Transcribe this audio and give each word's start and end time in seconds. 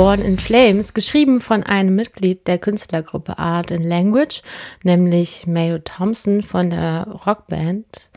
Born 0.00 0.22
in 0.22 0.38
Flames, 0.38 0.94
geschrieben 0.94 1.42
von 1.42 1.62
einem 1.62 1.94
Mitglied 1.94 2.46
der 2.46 2.56
Künstlergruppe 2.56 3.38
Art 3.38 3.70
and 3.70 3.84
Language, 3.84 4.40
nämlich 4.82 5.46
Mayo 5.46 5.76
Thompson 5.76 6.42
von 6.42 6.70
der 6.70 7.06
Rockband 7.26 8.08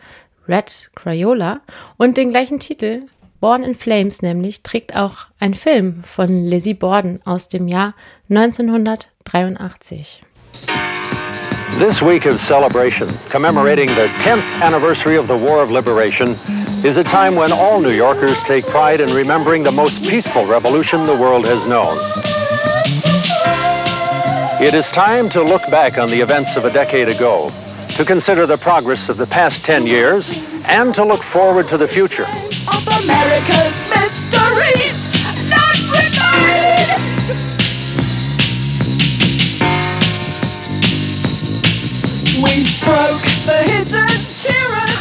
Red 0.47 0.91
Crayola 0.95 1.59
und 1.97 2.15
den 2.15 2.29
gleichen 2.29 2.61
Titel, 2.61 3.01
Born 3.41 3.63
in 3.63 3.75
Flames 3.75 4.21
nämlich, 4.21 4.63
trägt 4.63 4.95
auch 4.95 5.25
ein 5.41 5.55
Film 5.55 6.05
von 6.05 6.45
Lizzie 6.45 6.73
Borden 6.73 7.19
aus 7.25 7.49
dem 7.49 7.67
Jahr 7.67 7.95
1983. 8.29 10.21
This 11.79 12.01
week 12.01 12.25
of 12.25 12.39
celebration, 12.39 13.09
commemorating 13.29 13.89
the 13.89 14.07
10th 14.19 14.45
anniversary 14.61 15.17
of 15.17 15.27
the 15.27 15.33
War 15.33 15.61
of 15.61 15.69
Liberation, 15.69 16.37
is 16.83 16.97
a 16.97 17.03
time 17.03 17.35
when 17.35 17.53
all 17.53 17.79
New 17.79 17.91
Yorkers 17.93 18.43
take 18.43 18.65
pride 18.65 18.99
in 18.99 19.09
remembering 19.13 19.63
the 19.63 19.71
most 19.71 20.03
peaceful 20.03 20.45
revolution 20.45 21.05
the 21.05 21.15
world 21.15 21.45
has 21.45 21.65
known. 21.65 21.97
It 24.61 24.73
is 24.73 24.91
time 24.91 25.29
to 25.29 25.41
look 25.41 25.61
back 25.71 25.97
on 25.97 26.09
the 26.09 26.19
events 26.19 26.57
of 26.57 26.65
a 26.65 26.69
decade 26.69 27.07
ago, 27.07 27.51
to 27.91 28.03
consider 28.03 28.45
the 28.45 28.57
progress 28.57 29.07
of 29.07 29.15
the 29.15 29.25
past 29.25 29.63
10 29.63 29.87
years, 29.87 30.33
and 30.65 30.93
to 30.93 31.05
look 31.05 31.23
forward 31.23 31.69
to 31.69 31.77
the 31.77 31.87
future. 31.87 32.25
Of 32.67 32.85
America's 33.01 33.89
mysteries, 33.89 34.99
not 35.49 35.77
remade. 35.89 36.33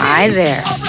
Hi 0.05 0.29
there. 0.29 0.82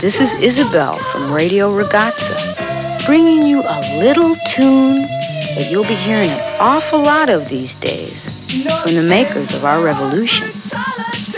This 0.00 0.18
is 0.18 0.32
Isabel 0.32 0.96
from 1.12 1.30
Radio 1.30 1.68
Ragazza, 1.68 3.04
bringing 3.04 3.46
you 3.46 3.60
a 3.60 3.98
little 3.98 4.34
tune 4.46 5.02
that 5.02 5.68
you'll 5.70 5.84
be 5.84 5.94
hearing 5.94 6.30
an 6.30 6.56
awful 6.58 7.02
lot 7.02 7.28
of 7.28 7.50
these 7.50 7.74
days 7.74 8.24
from 8.82 8.94
the 8.94 9.02
makers 9.02 9.52
of 9.52 9.66
our 9.66 9.82
revolution. 9.82 10.48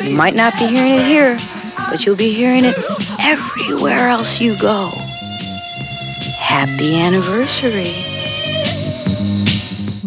You 0.00 0.14
might 0.14 0.36
not 0.36 0.52
be 0.60 0.68
hearing 0.68 0.92
it 0.92 1.04
here, 1.04 1.40
but 1.90 2.06
you'll 2.06 2.14
be 2.14 2.32
hearing 2.32 2.64
it 2.64 2.76
everywhere 3.18 4.06
else 4.06 4.40
you 4.40 4.56
go. 4.56 4.90
Happy 6.38 7.00
anniversary. 7.00 8.11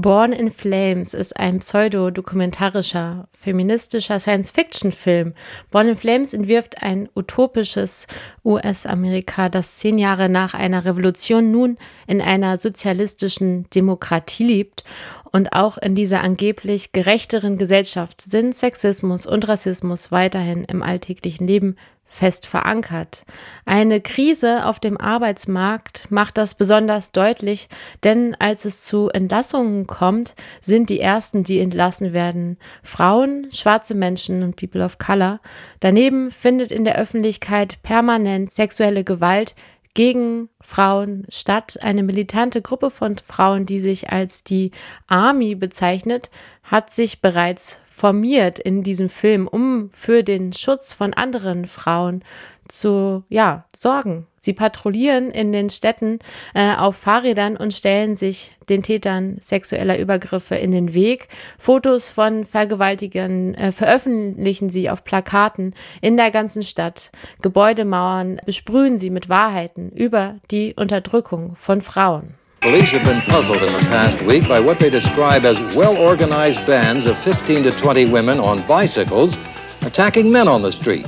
Born 0.06 0.34
in 0.34 0.52
Flames 0.52 1.16
ist 1.16 1.36
ein 1.36 1.58
pseudo-dokumentarischer, 1.58 3.28
feministischer 3.36 4.20
Science-Fiction-Film. 4.20 5.34
Born 5.72 5.88
in 5.88 5.96
Flames 5.96 6.36
entwirft 6.36 6.84
ein 6.84 7.10
utopisches 7.16 8.06
US-Amerika, 8.44 9.50
das 9.50 9.78
zehn 9.78 9.98
Jahre 9.98 10.30
nach 10.30 10.54
einer 10.54 10.86
Revolution 10.86 11.50
nun 11.50 11.80
in 12.06 12.22
einer 12.22 12.60
sozialistischen 12.60 13.68
Demokratie 13.72 14.44
lebt. 14.44 14.84
Und 15.32 15.54
auch 15.54 15.80
in 15.80 15.96
dieser 15.96 16.22
angeblich 16.22 16.92
gerechteren 16.92 17.58
Gesellschaft 17.58 18.22
sind 18.22 18.56
Sexismus 18.56 19.26
und 19.26 19.48
Rassismus 19.48 20.12
weiterhin 20.12 20.66
im 20.66 20.84
alltäglichen 20.84 21.48
Leben 21.48 21.78
fest 22.16 22.48
verankert. 22.48 23.26
Eine 23.66 24.00
Krise 24.00 24.66
auf 24.66 24.80
dem 24.80 24.98
Arbeitsmarkt 24.98 26.10
macht 26.10 26.38
das 26.38 26.56
besonders 26.56 27.12
deutlich, 27.12 27.68
denn 28.04 28.36
als 28.40 28.64
es 28.64 28.84
zu 28.84 29.10
Entlassungen 29.10 29.86
kommt, 29.86 30.34
sind 30.62 30.90
die 30.90 31.02
ersten, 31.02 31.44
die 31.44 31.60
entlassen 31.60 32.14
werden, 32.14 32.58
Frauen, 32.84 33.48
schwarze 33.52 33.96
Menschen 33.96 34.44
und 34.44 34.56
People 34.56 34.84
of 34.84 34.98
Color. 34.98 35.42
Daneben 35.82 36.32
findet 36.32 36.72
in 36.72 36.86
der 36.86 36.98
Öffentlichkeit 36.98 37.82
permanent 37.84 38.52
sexuelle 38.52 39.04
Gewalt 39.04 39.54
gegen 39.94 40.50
Frauen 40.62 41.26
statt. 41.30 41.78
Eine 41.82 42.04
militante 42.04 42.62
Gruppe 42.62 42.92
von 42.92 43.18
Frauen, 43.18 43.66
die 43.66 43.82
sich 43.82 44.12
als 44.12 44.44
die 44.44 44.72
Army 45.08 45.56
bezeichnet, 45.56 46.30
hat 46.64 46.94
sich 46.94 47.22
bereits 47.22 47.80
formiert 47.96 48.60
in 48.60 48.84
diesem 48.84 49.08
Film, 49.08 49.48
um 49.48 49.90
für 49.94 50.22
den 50.22 50.52
Schutz 50.52 50.92
von 50.92 51.14
anderen 51.14 51.66
Frauen 51.66 52.26
zu 52.68 53.24
ja, 53.30 53.64
sorgen. 53.74 54.28
Sie 54.42 54.52
patrouillieren 54.52 55.32
in 55.32 55.54
den 55.54 55.70
Städten 55.70 56.20
äh, 56.54 56.76
auf 56.76 56.98
Fahrrädern 56.98 57.56
und 57.56 57.74
stellen 57.74 58.18
sich 58.18 58.54
den 58.68 58.84
Tätern 58.84 59.38
sexueller 59.40 59.98
Übergriffe 59.98 60.56
in 60.56 60.72
den 60.72 60.94
Weg. 60.94 61.30
Fotos 61.58 62.10
von 62.10 62.46
Vergewaltigern 62.46 63.56
äh, 63.56 63.72
veröffentlichen 63.72 64.70
sie 64.70 64.90
auf 64.90 65.06
Plakaten 65.06 65.74
in 66.02 66.18
der 66.18 66.32
ganzen 66.32 66.64
Stadt. 66.64 67.12
Gebäudemauern 67.42 68.42
besprühen 68.46 68.98
sie 68.98 69.10
mit 69.10 69.30
Wahrheiten 69.30 69.90
über 69.92 70.36
die 70.52 70.74
Unterdrückung 70.76 71.56
von 71.56 71.82
Frauen. 71.82 72.36
Police 72.66 72.90
have 72.94 73.04
been 73.04 73.22
puzzled 73.22 73.62
in 73.62 73.72
the 73.72 73.80
past 73.90 74.20
week 74.24 74.48
by 74.48 74.60
what 74.60 74.80
they 74.80 74.90
describe 74.90 75.46
as 75.46 75.76
well 75.76 75.96
organized 75.96 76.66
bands 76.66 77.06
of 77.06 77.16
15 77.20 77.62
to 77.62 77.72
20 77.72 78.06
women 78.06 78.40
on 78.40 78.66
bicycles 78.66 79.38
attacking 79.84 80.32
men 80.32 80.48
on 80.48 80.64
the 80.64 80.72
street. 80.72 81.08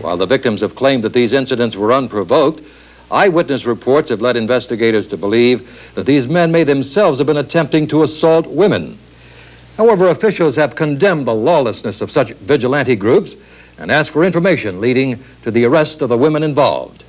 While 0.00 0.16
the 0.16 0.26
victims 0.26 0.60
have 0.60 0.74
claimed 0.74 1.04
that 1.04 1.12
these 1.12 1.34
incidents 1.34 1.76
were 1.76 1.92
unprovoked, 1.92 2.62
eyewitness 3.12 3.64
reports 3.64 4.08
have 4.08 4.22
led 4.22 4.36
investigators 4.36 5.06
to 5.06 5.16
believe 5.16 5.92
that 5.94 6.04
these 6.04 6.26
men 6.26 6.50
may 6.50 6.64
themselves 6.64 7.18
have 7.18 7.28
been 7.28 7.36
attempting 7.36 7.86
to 7.86 8.02
assault 8.02 8.48
women. 8.48 8.98
However, 9.76 10.08
officials 10.08 10.56
have 10.56 10.74
condemned 10.74 11.28
the 11.28 11.34
lawlessness 11.34 12.00
of 12.00 12.10
such 12.10 12.32
vigilante 12.32 12.96
groups 12.96 13.36
and 13.78 13.92
asked 13.92 14.10
for 14.10 14.24
information 14.24 14.80
leading 14.80 15.22
to 15.42 15.52
the 15.52 15.64
arrest 15.64 16.02
of 16.02 16.08
the 16.08 16.18
women 16.18 16.42
involved. 16.42 17.04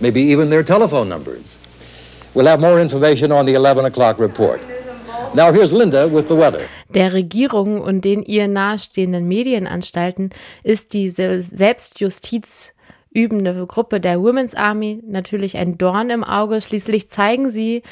Maybe 0.00 0.20
even 0.20 0.50
their 0.50 0.62
telephone 0.62 1.08
numbers. 1.08 1.56
We'll 2.34 2.46
have 2.46 2.60
more 2.60 2.80
information 2.80 3.30
on 3.30 3.46
the 3.46 3.54
11 3.54 3.84
o'clock 3.84 4.18
report. 4.18 4.60
Now 5.34 5.52
here's 5.52 5.72
Linda 5.72 6.08
with 6.08 6.28
the 6.28 6.34
weather. 6.34 6.60
Der 6.94 7.12
Regierung 7.12 7.80
und 7.80 8.04
den 8.04 8.22
ihr 8.22 8.48
nahestehenden 8.48 9.28
Medienanstalten 9.28 10.30
ist 10.62 10.92
die 10.92 11.08
Selbstjustiz 11.08 12.72
übende 13.14 13.66
Gruppe 13.66 14.00
der 14.00 14.20
Women's 14.20 14.54
Army 14.54 15.02
natürlich 15.06 15.56
ein 15.56 15.78
Dorn 15.78 16.10
im 16.10 16.24
Auge. 16.24 16.60
Schließlich 16.60 17.10
zeigen 17.10 17.50
sie 17.50 17.82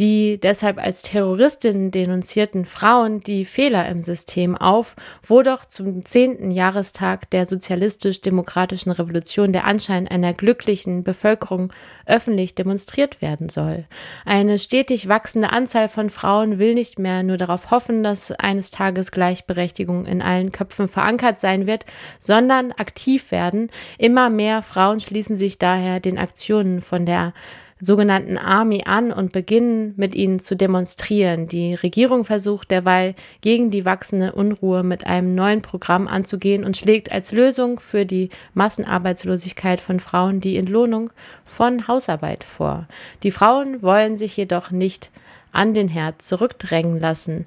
die 0.00 0.38
deshalb 0.38 0.78
als 0.78 1.02
Terroristin 1.02 1.90
denunzierten 1.90 2.64
Frauen 2.66 3.20
die 3.20 3.44
Fehler 3.44 3.88
im 3.88 4.00
System 4.00 4.56
auf, 4.56 4.94
wo 5.26 5.42
doch 5.42 5.64
zum 5.64 6.04
zehnten 6.04 6.52
Jahrestag 6.52 7.28
der 7.30 7.46
sozialistisch-demokratischen 7.46 8.92
Revolution 8.92 9.52
der 9.52 9.64
Anschein 9.64 10.06
einer 10.06 10.34
glücklichen 10.34 11.02
Bevölkerung 11.02 11.72
öffentlich 12.06 12.54
demonstriert 12.54 13.20
werden 13.20 13.48
soll. 13.48 13.86
Eine 14.24 14.58
stetig 14.58 15.08
wachsende 15.08 15.50
Anzahl 15.50 15.88
von 15.88 16.10
Frauen 16.10 16.58
will 16.58 16.74
nicht 16.74 16.98
mehr 16.98 17.24
nur 17.24 17.36
darauf 17.36 17.72
hoffen, 17.72 18.04
dass 18.04 18.30
eines 18.30 18.70
Tages 18.70 19.10
Gleichberechtigung 19.10 20.06
in 20.06 20.22
allen 20.22 20.52
Köpfen 20.52 20.88
verankert 20.88 21.40
sein 21.40 21.66
wird, 21.66 21.86
sondern 22.20 22.70
aktiv 22.72 23.32
werden. 23.32 23.68
Immer 23.98 24.30
mehr 24.30 24.57
Frauen 24.62 25.00
schließen 25.00 25.36
sich 25.36 25.58
daher 25.58 26.00
den 26.00 26.18
Aktionen 26.18 26.80
von 26.80 27.06
der 27.06 27.32
sogenannten 27.80 28.38
Army 28.38 28.82
an 28.86 29.12
und 29.12 29.32
beginnen 29.32 29.94
mit 29.96 30.14
ihnen 30.14 30.40
zu 30.40 30.56
demonstrieren. 30.56 31.46
Die 31.46 31.74
Regierung 31.74 32.24
versucht 32.24 32.70
derweil 32.70 33.14
gegen 33.40 33.70
die 33.70 33.84
wachsende 33.84 34.32
Unruhe 34.32 34.82
mit 34.82 35.06
einem 35.06 35.34
neuen 35.34 35.62
Programm 35.62 36.08
anzugehen 36.08 36.64
und 36.64 36.76
schlägt 36.76 37.12
als 37.12 37.32
Lösung 37.32 37.78
für 37.78 38.04
die 38.04 38.30
Massenarbeitslosigkeit 38.54 39.80
von 39.80 40.00
Frauen 40.00 40.40
die 40.40 40.56
Entlohnung 40.56 41.10
von 41.46 41.86
Hausarbeit 41.86 42.44
vor. 42.44 42.88
Die 43.22 43.30
Frauen 43.30 43.82
wollen 43.82 44.16
sich 44.16 44.36
jedoch 44.36 44.70
nicht 44.70 45.10
an 45.52 45.72
den 45.74 45.88
Herd 45.88 46.20
zurückdrängen 46.22 47.00
lassen. 47.00 47.46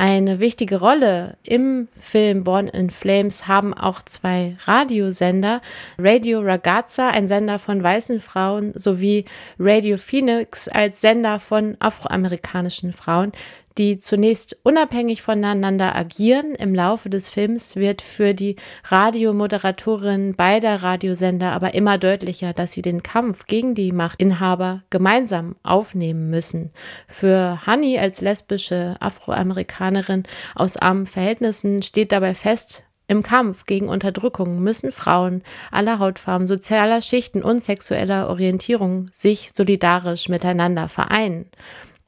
Eine 0.00 0.40
wichtige 0.40 0.80
Rolle 0.80 1.36
im 1.42 1.88
Film 2.00 2.42
Born 2.42 2.68
in 2.68 2.88
Flames 2.88 3.46
haben 3.46 3.74
auch 3.74 4.00
zwei 4.00 4.56
Radiosender. 4.64 5.60
Radio 5.98 6.40
Ragazza, 6.40 7.10
ein 7.10 7.28
Sender 7.28 7.58
von 7.58 7.82
weißen 7.82 8.18
Frauen, 8.18 8.72
sowie 8.74 9.26
Radio 9.58 9.98
Phoenix 9.98 10.68
als 10.68 11.02
Sender 11.02 11.38
von 11.38 11.76
afroamerikanischen 11.80 12.94
Frauen 12.94 13.32
die 13.78 13.98
zunächst 13.98 14.58
unabhängig 14.62 15.22
voneinander 15.22 15.94
agieren. 15.94 16.54
Im 16.54 16.74
Laufe 16.74 17.08
des 17.10 17.28
Films 17.28 17.76
wird 17.76 18.02
für 18.02 18.34
die 18.34 18.56
Radiomoderatorin 18.84 20.34
beider 20.34 20.82
Radiosender 20.82 21.52
aber 21.52 21.74
immer 21.74 21.98
deutlicher, 21.98 22.52
dass 22.52 22.72
sie 22.72 22.82
den 22.82 23.02
Kampf 23.02 23.46
gegen 23.46 23.74
die 23.74 23.92
Machtinhaber 23.92 24.82
gemeinsam 24.90 25.56
aufnehmen 25.62 26.30
müssen. 26.30 26.70
Für 27.08 27.60
Honey 27.66 27.98
als 27.98 28.20
lesbische 28.20 28.96
Afroamerikanerin 29.00 30.24
aus 30.54 30.76
armen 30.76 31.06
Verhältnissen 31.06 31.82
steht 31.82 32.12
dabei 32.12 32.34
fest, 32.34 32.84
im 33.10 33.24
Kampf 33.24 33.64
gegen 33.64 33.88
Unterdrückung 33.88 34.60
müssen 34.60 34.92
Frauen 34.92 35.42
aller 35.72 35.98
Hautfarben, 35.98 36.46
sozialer 36.46 37.02
Schichten 37.02 37.42
und 37.42 37.60
sexueller 37.60 38.28
Orientierung 38.28 39.08
sich 39.10 39.50
solidarisch 39.52 40.28
miteinander 40.28 40.88
vereinen. 40.88 41.46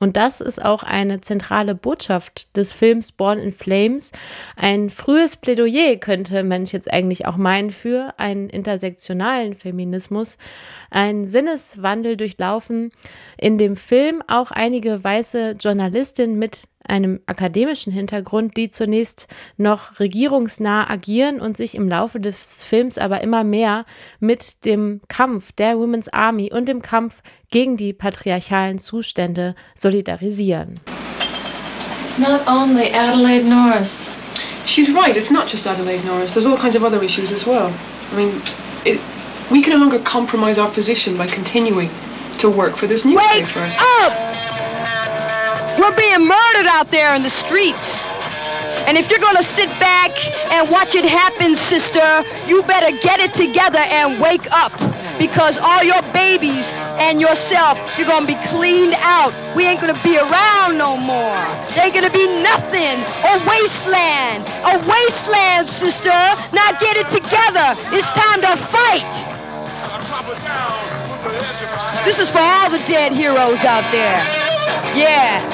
Und 0.03 0.17
das 0.17 0.41
ist 0.41 0.61
auch 0.61 0.83
eine 0.83 1.21
zentrale 1.21 1.77
Botschaft 1.77 2.57
des 2.57 2.73
Films 2.73 3.13
Born 3.13 3.39
in 3.39 3.53
Flames. 3.53 4.11
Ein 4.57 4.91
frühes 4.91 5.37
Plädoyer 5.37 5.95
könnte 5.95 6.43
man 6.43 6.65
jetzt 6.65 6.93
eigentlich 6.93 7.27
auch 7.27 7.37
meinen 7.37 7.71
für 7.71 8.13
einen 8.17 8.51
intersektionalen 8.51 9.55
Feminismus. 9.55 10.39
Ein 10.91 11.29
Sinneswandel 11.29 12.17
durchlaufen. 12.17 12.91
In 13.39 13.59
dem 13.59 13.77
Film 13.77 14.25
auch 14.27 14.51
einige 14.51 15.05
weiße 15.05 15.55
Journalistinnen 15.61 16.37
mit 16.37 16.63
einem 16.87 17.21
akademischen 17.27 17.93
Hintergrund, 17.93 18.57
die 18.57 18.71
zunächst 18.71 19.29
noch 19.57 20.01
regierungsnah 20.01 20.89
agieren 20.91 21.41
und 21.41 21.57
sich 21.57 21.75
im 21.75 21.89
Laufe 21.89 22.21
des 22.21 22.65
Films 22.65 22.99
aber 22.99 23.21
immer 23.21 23.45
mehr 23.45 23.85
mit 24.21 24.65
dem 24.65 25.01
Kampf 25.09 25.53
der 25.53 25.79
Women's 25.79 26.09
Army 26.09 26.51
und 26.53 26.69
dem 26.69 26.83
Kampf 26.83 27.23
gegen 27.51 27.77
die 27.77 27.93
patriarchalen 27.93 28.79
Zustände 28.79 29.55
solidarisieren. 29.75 30.81
It's 32.03 32.19
not 32.19 32.47
only 32.47 32.93
Adelaide 32.93 33.45
Norris. 33.45 34.11
She's 34.65 34.93
right, 34.93 35.17
it's 35.17 35.31
not 35.31 35.51
just 35.51 35.67
Adelaide 35.67 36.05
Norris. 36.05 36.33
There's 36.33 36.47
all 36.47 36.59
kinds 36.59 36.77
of 36.77 36.85
other 36.85 37.03
issues 37.03 37.33
as 37.33 37.47
well. 37.47 37.73
I 38.13 38.17
mean, 38.17 38.43
it, 38.85 39.01
we 39.51 39.61
can 39.63 39.73
no 39.73 39.79
longer 39.79 39.99
compromise 40.01 40.59
our 40.59 40.71
position 40.71 41.17
by 41.17 41.27
continuing 41.27 41.91
to 42.39 42.51
work 42.51 42.77
for 42.77 42.87
this 42.87 43.05
newspaper. 43.05 43.61
Wake 43.61 43.81
up! 43.81 44.32
We're 45.83 45.97
being 45.97 46.29
murdered 46.29 46.69
out 46.69 46.93
there 46.93 47.13
in 47.17 47.25
the 47.25 47.31
streets. 47.31 48.07
And 48.87 48.97
if 48.97 49.11
you're 49.11 49.19
gonna 49.19 49.43
sit 49.43 49.69
back 49.81 50.13
and 50.53 50.71
watch 50.71 50.95
it 50.95 51.05
happen, 51.05 51.57
sister, 51.57 52.23
you 52.47 52.63
better 52.63 52.97
get 52.99 53.19
it 53.19 53.35
together 53.35 53.81
and 53.81 54.21
wake 54.21 54.47
up. 54.53 54.71
Because 55.19 55.59
all 55.59 55.83
your 55.83 56.01
babies 56.15 56.65
and 57.03 57.21
yourself, 57.21 57.79
you're 57.99 58.07
gonna 58.07 58.29
be 58.29 58.39
cleaned 58.47 58.95
out. 58.99 59.35
We 59.57 59.67
ain't 59.67 59.81
gonna 59.81 60.01
be 60.05 60.17
around 60.19 60.79
no 60.79 60.97
more. 60.97 61.35
There 61.75 61.83
ain't 61.83 61.95
gonna 61.95 62.15
be 62.15 62.31
nothing. 62.31 63.03
A 63.27 63.43
wasteland. 63.43 64.47
A 64.63 64.79
wasteland, 64.87 65.67
sister. 65.67 66.15
Now 66.55 66.79
get 66.79 66.97
it 66.97 67.11
together. 67.11 67.75
It's 67.91 68.07
time 68.15 68.41
to 68.47 68.55
fight. 68.71 69.11
This 72.05 72.21
is 72.21 72.31
for 72.31 72.39
all 72.39 72.71
the 72.71 72.85
dead 72.87 73.13
heroes 73.13 73.65
out 73.65 73.91
there. 73.91 74.23
Yeah. 74.95 75.52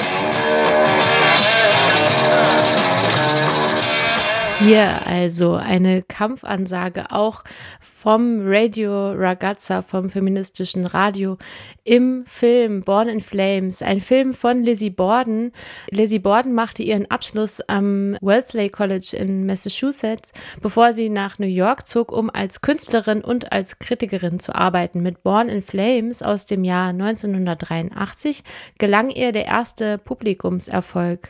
Hier 4.59 5.07
also 5.07 5.53
eine 5.53 6.03
Kampfansage 6.03 7.11
auch 7.11 7.45
vom 7.79 8.41
Radio 8.43 9.13
Ragazza, 9.13 9.81
vom 9.81 10.09
feministischen 10.09 10.85
Radio 10.85 11.37
im 11.85 12.25
Film 12.27 12.81
Born 12.81 13.07
in 13.07 13.21
Flames, 13.21 13.81
ein 13.81 14.01
Film 14.01 14.33
von 14.33 14.61
Lizzie 14.61 14.89
Borden. 14.89 15.53
Lizzie 15.91 16.19
Borden 16.19 16.53
machte 16.53 16.83
ihren 16.83 17.09
Abschluss 17.09 17.61
am 17.61 18.17
Wellesley 18.19 18.69
College 18.69 19.15
in 19.17 19.45
Massachusetts, 19.45 20.33
bevor 20.61 20.91
sie 20.91 21.07
nach 21.07 21.39
New 21.39 21.47
York 21.47 21.87
zog, 21.87 22.11
um 22.11 22.29
als 22.29 22.59
Künstlerin 22.59 23.21
und 23.21 23.53
als 23.53 23.79
Kritikerin 23.79 24.41
zu 24.41 24.53
arbeiten. 24.53 25.01
Mit 25.01 25.23
Born 25.23 25.47
in 25.47 25.61
Flames 25.61 26.21
aus 26.21 26.45
dem 26.45 26.65
Jahr 26.65 26.89
1983 26.89 28.43
gelang 28.77 29.09
ihr 29.09 29.31
der 29.31 29.45
erste 29.45 29.97
Publikumserfolg 29.97 31.29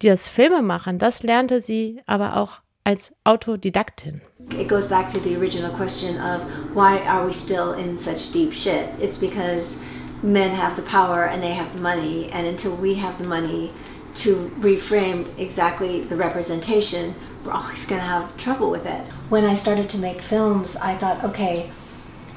das 0.00 0.28
Filmemachen, 0.28 0.98
das 0.98 1.22
lernte 1.22 1.60
sie 1.60 2.00
aber 2.06 2.36
auch 2.36 2.60
als 2.84 3.12
Autodidaktin. 3.24 4.22
It 4.58 4.68
goes 4.68 4.88
back 4.88 5.10
to 5.10 5.20
the 5.20 5.36
original 5.36 5.70
question 5.70 6.16
of 6.16 6.42
why 6.74 6.98
are 7.06 7.26
we 7.26 7.32
still 7.32 7.72
in 7.72 7.98
such 7.98 8.32
deep 8.32 8.52
shit? 8.52 8.88
It's 9.00 9.18
because 9.18 9.82
men 10.22 10.56
have 10.56 10.76
the 10.76 10.82
power 10.82 11.24
and 11.24 11.42
they 11.42 11.54
have 11.54 11.72
the 11.74 11.82
money, 11.82 12.30
and 12.32 12.46
until 12.46 12.74
we 12.74 12.94
have 12.94 13.18
the 13.18 13.28
money 13.28 13.70
to 14.16 14.50
reframe 14.58 15.26
exactly 15.38 16.02
the 16.02 16.16
representation, 16.16 17.14
we're 17.44 17.52
always 17.52 17.86
going 17.86 18.00
to 18.00 18.06
have 18.06 18.36
trouble 18.36 18.70
with 18.70 18.86
it. 18.86 19.02
When 19.28 19.44
I 19.44 19.54
started 19.54 19.88
to 19.90 19.98
make 19.98 20.20
films, 20.20 20.76
I 20.76 20.96
thought, 20.96 21.22
okay, 21.22 21.70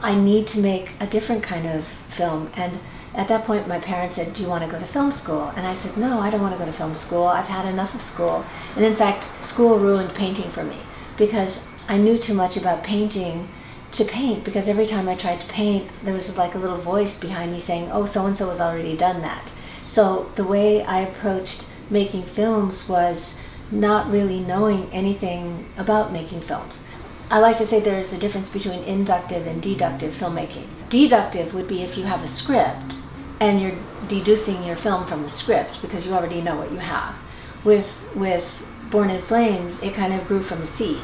I 0.01 0.13
need 0.13 0.47
to 0.47 0.59
make 0.59 0.91
a 0.99 1.07
different 1.07 1.41
kind 1.41 1.65
of 1.65 1.85
film, 2.09 2.51
and 2.55 2.77
at 3.15 3.27
that 3.27 3.45
point, 3.45 3.67
my 3.67 3.79
parents 3.79 4.15
said, 4.15 4.33
Do 4.33 4.41
you 4.41 4.49
want 4.49 4.63
to 4.63 4.69
go 4.69 4.79
to 4.79 4.85
film 4.85 5.11
school? 5.11 5.53
And 5.55 5.67
I 5.67 5.73
said, 5.73 5.97
No, 5.97 6.19
I 6.19 6.29
don't 6.29 6.41
want 6.41 6.53
to 6.53 6.59
go 6.59 6.65
to 6.65 6.73
film 6.73 6.95
school. 6.95 7.25
I've 7.25 7.45
had 7.45 7.65
enough 7.65 7.93
of 7.93 8.01
school. 8.01 8.43
And 8.75 8.83
in 8.83 8.95
fact, 8.95 9.27
school 9.45 9.77
ruined 9.77 10.15
painting 10.15 10.49
for 10.49 10.63
me 10.63 10.77
because 11.17 11.69
I 11.87 11.97
knew 11.97 12.17
too 12.17 12.33
much 12.33 12.57
about 12.57 12.83
painting 12.83 13.49
to 13.91 14.03
paint 14.03 14.43
because 14.43 14.67
every 14.67 14.87
time 14.87 15.07
I 15.07 15.15
tried 15.15 15.41
to 15.41 15.47
paint, 15.47 15.89
there 16.03 16.15
was 16.15 16.35
like 16.37 16.55
a 16.55 16.59
little 16.59 16.77
voice 16.77 17.19
behind 17.19 17.51
me 17.51 17.59
saying, 17.59 17.91
Oh, 17.91 18.05
so 18.05 18.25
and 18.25 18.37
so 18.37 18.49
has 18.49 18.59
already 18.59 18.97
done 18.97 19.21
that. 19.21 19.51
So 19.85 20.31
the 20.35 20.43
way 20.43 20.83
I 20.83 21.01
approached 21.01 21.67
making 21.91 22.23
films 22.23 22.89
was 22.89 23.43
not 23.69 24.09
really 24.09 24.39
knowing 24.39 24.89
anything 24.91 25.67
about 25.77 26.11
making 26.11 26.41
films. 26.41 26.87
I 27.29 27.39
like 27.39 27.57
to 27.57 27.65
say 27.65 27.79
there's 27.79 28.13
a 28.13 28.17
difference 28.17 28.49
between 28.49 28.83
inductive 28.83 29.45
and 29.45 29.61
deductive 29.61 30.13
filmmaking. 30.13 30.67
Deductive 30.89 31.53
would 31.53 31.67
be 31.67 31.81
if 31.81 31.97
you 31.97 32.03
have 32.03 32.23
a 32.23 32.27
script 32.27 32.97
and 33.43 33.61
you're 33.61 33.77
deducing 34.07 34.63
your 34.63 34.77
film 34.77 35.05
from 35.05 35.23
the 35.23 35.29
script 35.29 35.81
because 35.81 36.05
you 36.05 36.13
already 36.13 36.41
know 36.41 36.55
what 36.55 36.71
you 36.71 36.77
have. 36.77 37.15
With 37.63 38.01
with 38.15 38.63
Born 38.89 39.09
in 39.09 39.21
Flames, 39.21 39.83
it 39.83 39.93
kind 39.93 40.13
of 40.13 40.27
grew 40.27 40.41
from 40.41 40.61
a 40.61 40.65
seed. 40.65 41.01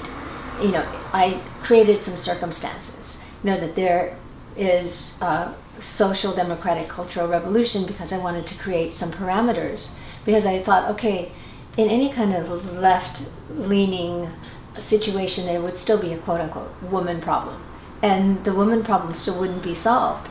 You 0.61 0.71
know, 0.71 0.85
I 1.11 1.41
created 1.63 2.01
some 2.01 2.15
circumstances. 2.15 3.21
You 3.43 3.51
know 3.51 3.59
that 3.59 3.75
there 3.75 4.17
is 4.55 5.17
a 5.21 5.53
social 5.79 6.33
democratic 6.33 6.87
cultural 6.87 7.27
revolution 7.27 7.85
because 7.85 8.13
I 8.13 8.17
wanted 8.17 8.45
to 8.47 8.55
create 8.55 8.93
some 8.93 9.11
parameters 9.11 9.95
because 10.25 10.45
I 10.45 10.59
thought, 10.59 10.89
okay, 10.91 11.31
in 11.77 11.89
any 11.89 12.09
kind 12.09 12.33
of 12.33 12.73
left 12.73 13.29
leaning 13.49 14.29
situation, 14.77 15.45
there 15.45 15.61
would 15.61 15.77
still 15.77 15.99
be 15.99 16.13
a 16.13 16.17
quote 16.17 16.39
unquote 16.39 16.71
woman 16.83 17.19
problem. 17.19 17.61
And 18.01 18.45
the 18.45 18.53
woman 18.53 18.83
problem 18.83 19.13
still 19.13 19.37
wouldn't 19.39 19.63
be 19.63 19.75
solved 19.75 20.29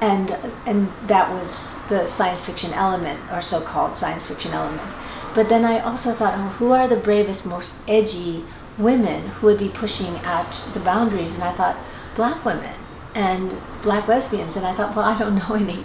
and 0.00 0.30
and 0.66 0.92
that 1.06 1.30
was 1.32 1.74
the 1.88 2.06
science 2.06 2.44
fiction 2.44 2.72
element 2.72 3.20
or 3.32 3.42
so-called 3.42 3.96
science 3.96 4.26
fiction 4.26 4.52
element. 4.52 4.92
But 5.34 5.48
then 5.48 5.64
i 5.64 5.78
also 5.78 6.12
thought 6.12 6.38
oh, 6.38 6.48
who 6.58 6.72
are 6.72 6.88
the 6.88 6.96
bravest 6.96 7.46
most 7.46 7.74
edgy 7.86 8.44
women 8.76 9.28
who 9.28 9.46
would 9.48 9.58
be 9.58 9.68
pushing 9.68 10.16
at 10.18 10.52
the 10.74 10.80
boundaries? 10.80 11.34
And 11.34 11.44
i 11.44 11.52
thought 11.52 11.76
black 12.14 12.44
women 12.44 12.74
and 13.14 13.56
black 13.82 14.06
lesbians. 14.08 14.56
And 14.56 14.66
i 14.66 14.74
thought 14.74 14.94
well 14.94 15.04
i 15.04 15.18
don't 15.18 15.36
know 15.36 15.54
any. 15.54 15.84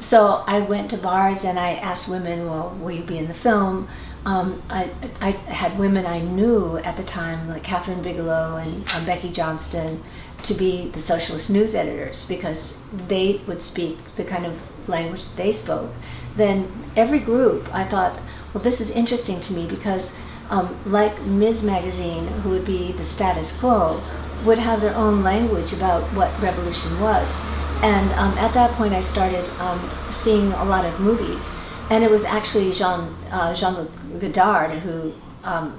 So 0.00 0.44
i 0.46 0.60
went 0.60 0.90
to 0.90 0.96
bars 0.96 1.44
and 1.44 1.58
i 1.58 1.74
asked 1.74 2.08
women 2.08 2.46
well 2.46 2.76
will 2.80 2.92
you 2.92 3.02
be 3.02 3.18
in 3.18 3.28
the 3.28 3.34
film? 3.34 3.88
Um, 4.24 4.62
I, 4.70 4.88
I 5.20 5.30
had 5.30 5.78
women 5.80 6.06
I 6.06 6.20
knew 6.20 6.76
at 6.78 6.96
the 6.96 7.02
time, 7.02 7.48
like 7.48 7.64
Catherine 7.64 8.02
Bigelow 8.02 8.56
and 8.56 8.88
um, 8.92 9.04
Becky 9.04 9.30
Johnston, 9.30 10.00
to 10.44 10.54
be 10.54 10.88
the 10.88 11.00
socialist 11.00 11.50
news 11.50 11.74
editors 11.74 12.24
because 12.26 12.78
they 13.08 13.40
would 13.46 13.62
speak 13.62 13.98
the 14.16 14.24
kind 14.24 14.46
of 14.46 14.58
language 14.88 15.26
that 15.26 15.36
they 15.36 15.52
spoke, 15.52 15.90
then 16.36 16.70
every 16.96 17.18
group, 17.18 17.72
I 17.74 17.84
thought, 17.84 18.18
well, 18.52 18.62
this 18.62 18.80
is 18.80 18.90
interesting 18.90 19.40
to 19.42 19.52
me 19.52 19.66
because, 19.66 20.20
um, 20.50 20.78
like 20.86 21.20
Ms. 21.22 21.62
Magazine, 21.62 22.26
who 22.28 22.50
would 22.50 22.64
be 22.64 22.92
the 22.92 23.04
status 23.04 23.58
quo, 23.58 24.02
would 24.44 24.58
have 24.58 24.80
their 24.80 24.94
own 24.94 25.22
language 25.22 25.72
about 25.72 26.02
what 26.14 26.30
revolution 26.42 27.00
was. 27.00 27.42
And 27.82 28.12
um, 28.12 28.36
at 28.38 28.52
that 28.54 28.72
point, 28.72 28.94
I 28.94 29.00
started 29.00 29.48
um, 29.60 29.90
seeing 30.10 30.52
a 30.52 30.64
lot 30.64 30.84
of 30.84 31.00
movies. 31.00 31.54
And 31.90 32.04
it 32.04 32.10
was 32.10 32.24
actually 32.24 32.72
Jean 32.72 33.14
uh, 33.30 33.54
Jean 33.54 33.74
Luc 33.74 33.90
Godard 34.20 34.70
who 34.80 35.12
um, 35.44 35.78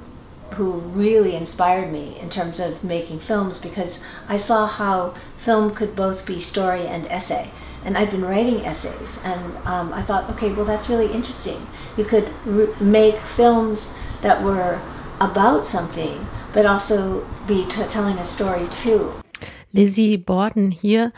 who 0.52 0.72
really 0.72 1.36
inspired 1.36 1.92
me 1.92 2.18
in 2.20 2.30
terms 2.30 2.60
of 2.60 2.84
making 2.84 3.20
films 3.20 3.60
because 3.60 4.04
I 4.28 4.38
saw 4.38 4.68
how 4.68 5.14
film 5.38 5.74
could 5.74 5.96
both 5.96 6.26
be 6.26 6.40
story 6.40 6.86
and 6.88 7.08
essay. 7.08 7.50
And 7.86 7.98
I'd 7.98 8.12
been 8.12 8.24
writing 8.24 8.66
essays, 8.66 9.22
and 9.26 9.58
um, 9.68 9.92
I 9.92 10.04
thought, 10.04 10.30
okay, 10.30 10.54
well, 10.54 10.64
that's 10.64 10.88
really 10.88 11.12
interesting. 11.12 11.68
You 11.98 12.06
could 12.06 12.32
make 12.80 13.20
films 13.36 14.00
that 14.22 14.42
were 14.42 14.80
about 15.20 15.66
something, 15.66 16.26
but 16.54 16.66
also 16.66 17.28
be 17.46 17.66
telling 17.66 18.18
a 18.20 18.24
story 18.24 18.70
too. 18.70 19.14
Lizzie 19.74 20.16
Borden 20.16 20.72
hier 20.72 21.12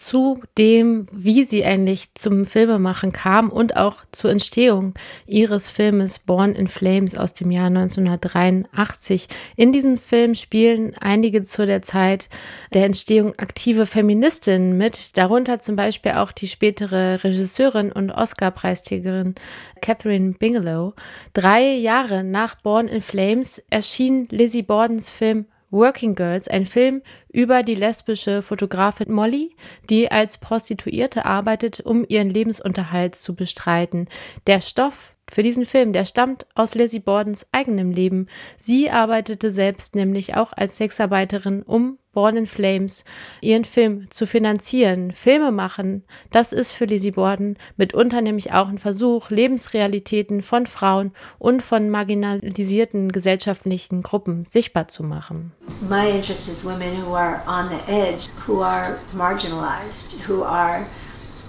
zu 0.00 0.40
dem, 0.56 1.06
wie 1.12 1.44
sie 1.44 1.62
eigentlich 1.62 2.14
zum 2.14 2.46
Filmemachen 2.46 3.12
kam 3.12 3.50
und 3.50 3.76
auch 3.76 3.96
zur 4.12 4.30
Entstehung 4.30 4.94
ihres 5.26 5.68
Filmes 5.68 6.18
Born 6.18 6.54
in 6.54 6.68
Flames 6.68 7.18
aus 7.18 7.34
dem 7.34 7.50
Jahr 7.50 7.66
1983. 7.66 9.28
In 9.56 9.72
diesem 9.72 9.98
Film 9.98 10.34
spielen 10.34 10.94
einige 10.98 11.42
zu 11.42 11.66
der 11.66 11.82
Zeit 11.82 12.30
der 12.72 12.86
Entstehung 12.86 13.38
aktive 13.38 13.84
Feministinnen 13.84 14.78
mit, 14.78 15.18
darunter 15.18 15.60
zum 15.60 15.76
Beispiel 15.76 16.12
auch 16.12 16.32
die 16.32 16.48
spätere 16.48 17.22
Regisseurin 17.22 17.92
und 17.92 18.10
Oscar-Preisträgerin 18.10 19.34
Catherine 19.82 20.32
Bigelow. 20.32 20.94
Drei 21.34 21.74
Jahre 21.74 22.24
nach 22.24 22.54
Born 22.54 22.88
in 22.88 23.02
Flames 23.02 23.62
erschien 23.68 24.26
Lizzie 24.30 24.62
Bordens 24.62 25.10
Film 25.10 25.44
Working 25.70 26.14
Girls, 26.14 26.48
ein 26.48 26.66
Film 26.66 27.02
über 27.32 27.62
die 27.62 27.74
lesbische 27.74 28.42
Fotografin 28.42 29.12
Molly, 29.12 29.54
die 29.88 30.10
als 30.10 30.38
Prostituierte 30.38 31.24
arbeitet, 31.24 31.80
um 31.80 32.04
ihren 32.08 32.30
Lebensunterhalt 32.30 33.14
zu 33.14 33.34
bestreiten. 33.34 34.08
Der 34.46 34.60
Stoff 34.60 35.14
für 35.30 35.42
diesen 35.42 35.64
Film, 35.64 35.92
der 35.92 36.04
stammt 36.04 36.46
aus 36.56 36.74
Lizzie 36.74 36.98
Bordens 36.98 37.46
eigenem 37.52 37.92
Leben. 37.92 38.26
Sie 38.58 38.90
arbeitete 38.90 39.52
selbst 39.52 39.94
nämlich 39.94 40.34
auch 40.34 40.52
als 40.52 40.76
Sexarbeiterin, 40.76 41.62
um 41.62 41.99
Born 42.12 42.36
in 42.36 42.46
Flames 42.46 43.04
ihren 43.40 43.64
Film 43.64 44.10
zu 44.10 44.26
finanzieren. 44.26 45.12
Filme 45.12 45.52
machen, 45.52 46.04
das 46.30 46.52
ist 46.52 46.72
für 46.72 46.84
Lizzie 46.84 47.12
Borden 47.12 47.56
mitunter 47.76 48.20
nämlich 48.20 48.52
auch 48.52 48.68
ein 48.68 48.78
Versuch, 48.78 49.30
Lebensrealitäten 49.30 50.42
von 50.42 50.66
Frauen 50.66 51.12
und 51.38 51.62
von 51.62 51.88
marginalisierten 51.90 53.12
gesellschaftlichen 53.12 54.02
Gruppen 54.02 54.44
sichtbar 54.44 54.88
zu 54.88 55.04
machen. 55.04 55.52
My 55.88 56.10
interest 56.10 56.48
is 56.48 56.64
women 56.64 57.02
who 57.04 57.14
are 57.14 57.42
on 57.46 57.68
the 57.68 57.92
edge, 57.92 58.28
who 58.46 58.62
are 58.62 58.98
marginalized, 59.14 60.28
who 60.28 60.42
are 60.42 60.86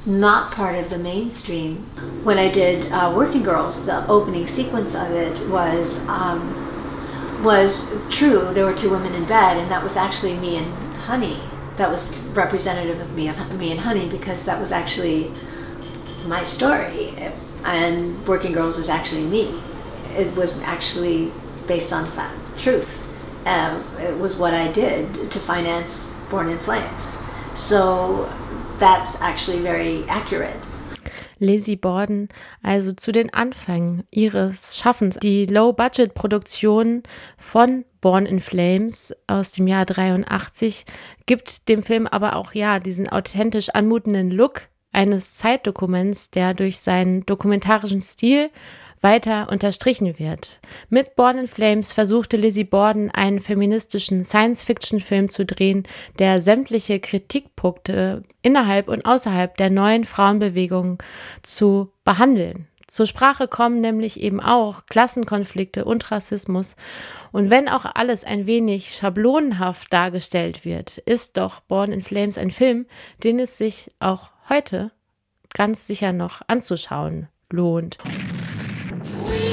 not 0.06 0.51
part 0.51 0.75
of 0.75 0.89
the 0.89 0.98
mainstream. 0.98 1.77
When 2.24 2.38
I 2.38 2.50
did 2.50 2.91
uh, 2.91 3.12
Working 3.15 3.44
Girls, 3.44 3.86
the 3.86 4.06
opening 4.08 4.48
sequence 4.48 4.96
of 4.96 5.12
it 5.12 5.39
was 5.50 6.08
um, 6.08 6.61
was 7.43 8.01
true. 8.10 8.53
There 8.53 8.65
were 8.65 8.74
two 8.74 8.89
women 8.89 9.13
in 9.13 9.25
bed, 9.25 9.57
and 9.57 9.69
that 9.71 9.83
was 9.83 9.95
actually 9.95 10.36
me 10.38 10.57
and 10.57 10.74
Honey. 11.01 11.39
That 11.77 11.89
was 11.89 12.17
representative 12.29 13.00
of 13.00 13.15
me, 13.15 13.27
of 13.27 13.57
me 13.57 13.71
and 13.71 13.79
Honey, 13.79 14.07
because 14.10 14.45
that 14.45 14.60
was 14.60 14.71
actually 14.71 15.31
my 16.25 16.43
story. 16.43 17.13
And 17.63 18.27
Working 18.27 18.51
Girls 18.51 18.77
is 18.77 18.89
actually 18.89 19.24
me. 19.24 19.62
It 20.15 20.36
was 20.36 20.60
actually 20.62 21.31
based 21.67 21.93
on 21.93 22.05
fact, 22.12 22.36
truth. 22.57 22.98
Um, 23.45 23.83
it 23.98 24.17
was 24.17 24.38
what 24.38 24.53
I 24.53 24.71
did 24.71 25.31
to 25.31 25.39
finance 25.39 26.19
Born 26.29 26.50
in 26.50 26.60
Flames. 26.60 27.17
So 27.55 28.31
that's 28.77 29.19
actually 29.21 29.60
very 29.60 30.03
accurate. 30.07 30.57
Lizzie 31.41 31.75
Borden 31.75 32.29
also 32.63 32.93
zu 32.93 33.12
den 33.12 33.33
Anfängen 33.33 34.03
ihres 34.12 34.77
Schaffens. 34.77 35.17
Die 35.17 35.45
Low-Budget-Produktion 35.45 37.03
von 37.38 37.83
Born 38.00 38.25
in 38.25 38.39
Flames 38.39 39.13
aus 39.27 39.51
dem 39.51 39.67
Jahr 39.67 39.86
83 39.86 40.86
gibt 41.25 41.67
dem 41.67 41.83
Film 41.83 42.07
aber 42.07 42.36
auch 42.36 42.53
ja 42.53 42.79
diesen 42.79 43.10
authentisch 43.10 43.69
anmutenden 43.69 44.31
Look 44.31 44.69
eines 44.91 45.36
Zeitdokuments, 45.36 46.31
der 46.31 46.53
durch 46.53 46.79
seinen 46.79 47.25
dokumentarischen 47.25 48.01
Stil 48.01 48.50
weiter 49.01 49.50
unterstrichen 49.50 50.17
wird. 50.20 50.60
Mit 50.89 51.15
Born 51.15 51.38
in 51.38 51.48
Flames 51.48 51.91
versuchte 51.91 52.38
Lizzie 52.38 52.63
Borden 52.63 53.10
einen 53.12 53.39
feministischen 53.39 54.24
Science-Fiction-Film 54.24 55.29
zu 55.29 55.46
drehen, 55.46 55.84
der 56.20 56.41
sämtliche 56.41 57.00
Kritikpunkte 57.00 58.24
innerhalb 58.41 58.88
und 58.88 59.05
außerhalb 59.05 59.58
der 59.58 59.70
neuen 59.70 60.05
Frauenbewegung 60.05 61.01
zu 61.41 61.91
behandeln. 62.03 62.67
Zur 62.91 63.08
Sprache 63.08 63.48
kommen 63.48 63.79
nämlich 63.79 64.20
eben 64.20 64.41
auch 64.41 64.86
Klassenkonflikte 64.86 65.86
und 65.86 66.12
Rassismus. 66.12 66.75
Und 67.31 67.50
wenn 67.50 67.70
auch 67.70 67.86
alles 67.86 68.25
ein 68.25 68.48
wenig 68.48 68.96
schablonenhaft 68.96 69.93
dargestellt 69.93 70.65
wird, 70.65 70.98
ist 70.98 71.38
doch 71.38 71.62
Born 71.62 71.93
in 71.93 72.01
Flames 72.01 72.38
ein 72.38 72.51
Film, 72.51 72.86
den 73.24 73.39
es 73.39 73.58
sich 73.58 73.91
auch 74.00 74.29
heute 74.50 74.91
ganz 75.53 75.88
sicher 75.88 76.12
noch 76.12 76.41
anzuschauen 76.48 77.29
lohnt. 77.50 77.98